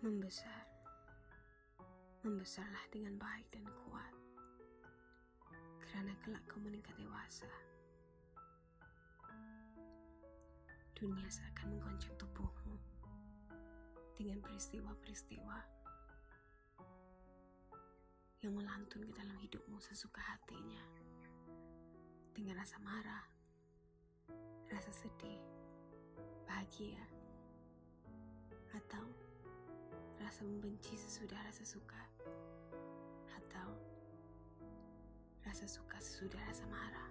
Membesar, 0.00 0.64
membesarlah 2.24 2.88
dengan 2.88 3.20
baik 3.20 3.44
dan 3.52 3.68
kuat, 3.84 4.14
karena 5.92 6.16
kelak 6.24 6.40
kau 6.48 6.56
meningkat 6.56 6.96
dewasa. 6.96 7.52
Dunia 10.96 11.28
seakan 11.28 11.76
menggoncang 11.76 12.16
tubuhmu 12.16 12.80
dengan 14.16 14.40
peristiwa-peristiwa 14.40 15.58
yang 18.40 18.56
melantun 18.56 19.04
ke 19.04 19.12
dalam 19.12 19.36
hidupmu 19.36 19.76
sesuka 19.84 20.24
hatinya 20.24 20.80
dengan 22.32 22.56
rasa 22.56 22.80
marah, 22.80 23.28
rasa 24.72 24.96
sedih, 24.96 25.44
bahagia, 26.48 27.04
atau 28.72 29.19
rasa 30.30 30.46
membenci 30.46 30.94
sesudah 30.94 31.42
rasa 31.42 31.66
suka, 31.66 31.98
atau 33.34 33.74
rasa 35.42 35.66
suka 35.66 35.98
sesudah 35.98 36.38
rasa 36.46 36.62
marah, 36.70 37.10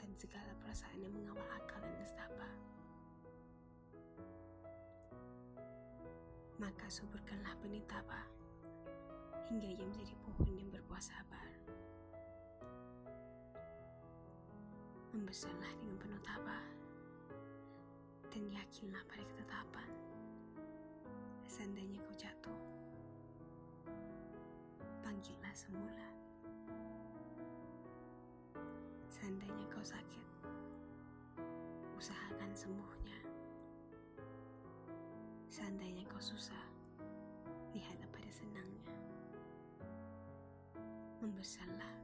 dan 0.00 0.08
segala 0.16 0.56
perasaan 0.64 1.04
yang 1.04 1.12
mengawal 1.12 1.44
akal 1.52 1.84
dan 1.84 2.00
nestapa. 2.00 2.48
Maka 6.56 6.88
suburkanlah 6.88 7.52
benih 7.60 7.84
tabah 7.92 8.24
hingga 9.52 9.68
ia 9.68 9.84
menjadi 9.84 10.16
pohon 10.24 10.48
yang 10.56 10.72
berbuah 10.72 11.02
sabar. 11.04 11.48
Membesarlah 15.12 15.72
dengan 15.76 15.96
penuh 16.00 16.22
tabah 16.24 16.64
dan 18.32 18.48
yakinlah 18.48 19.04
pada 19.12 19.28
ketetapan 19.28 20.03
Seandainya 21.54 22.02
kau 22.02 22.16
jatuh, 22.18 22.60
panggillah 25.06 25.54
semula. 25.54 26.08
Seandainya 29.06 29.62
kau 29.70 29.86
sakit, 29.86 30.26
usahakan 31.94 32.50
sembuhnya. 32.58 33.18
Seandainya 35.46 36.02
kau 36.10 36.18
susah, 36.18 36.58
lihatlah 37.70 38.10
pada 38.10 38.30
senangnya. 38.34 38.98
Membesarlah 41.22 41.94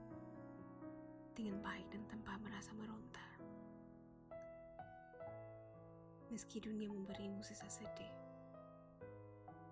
dengan 1.35 1.59
baik 1.59 1.91
dan 1.91 2.07
tanpa 2.07 2.39
merasa 2.39 2.71
meronta. 2.79 3.27
Meski 6.31 6.63
dunia 6.63 6.87
memberimu 6.87 7.43
sisa 7.43 7.67
sedih, 7.67 8.30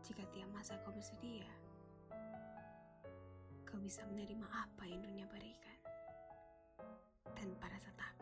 jika 0.09 0.25
tiap 0.33 0.49
masa 0.57 0.73
kau 0.81 0.93
bersedia, 0.97 1.45
kau 3.69 3.77
bisa 3.77 4.01
menerima 4.09 4.49
apa 4.49 4.89
yang 4.89 5.05
dunia 5.05 5.29
berikan. 5.29 5.77
Tanpa 7.37 7.69
rasa 7.69 7.93
takut 7.93 8.18